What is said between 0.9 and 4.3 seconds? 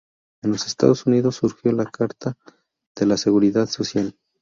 Unidos surgió la Carta de la Seguridad Social.